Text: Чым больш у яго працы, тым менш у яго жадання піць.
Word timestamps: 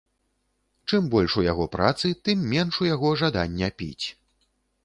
Чым 0.89 1.03
больш 1.15 1.35
у 1.41 1.45
яго 1.51 1.67
працы, 1.77 2.13
тым 2.29 2.49
менш 2.55 2.81
у 2.85 2.91
яго 2.95 3.15
жадання 3.23 3.73
піць. 3.83 4.05